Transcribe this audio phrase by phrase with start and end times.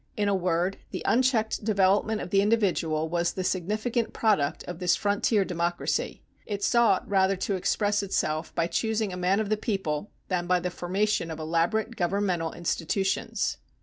[0.17, 4.95] In a word, the unchecked development of the individual was the significant product of this
[4.95, 6.23] frontier democracy.
[6.47, 10.59] It sought rather to express itself by choosing a man of the people, than by
[10.59, 13.57] the formation of elaborate governmental institutions.